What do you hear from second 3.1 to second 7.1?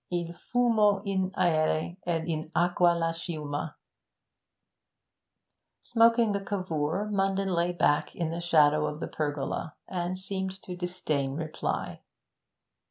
schiuma!' Smoking a Cavour,